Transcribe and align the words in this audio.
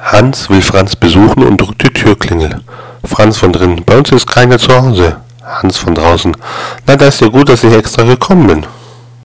Hans 0.00 0.48
will 0.48 0.62
Franz 0.62 0.94
besuchen 0.94 1.42
und 1.42 1.60
drückt 1.60 1.82
die 1.82 1.92
Türklingel. 1.92 2.60
Franz 3.04 3.38
von 3.38 3.52
drinnen. 3.52 3.82
Bei 3.84 3.98
uns 3.98 4.12
ist 4.12 4.26
keiner 4.26 4.58
zu 4.58 4.72
Hause. 4.80 5.16
Hans 5.42 5.76
von 5.76 5.94
draußen. 5.94 6.36
Na, 6.86 6.96
da 6.96 7.06
ist 7.06 7.20
ja 7.20 7.28
gut, 7.28 7.48
dass 7.48 7.64
ich 7.64 7.72
extra 7.72 8.04
gekommen 8.04 8.46
bin. 8.46 8.66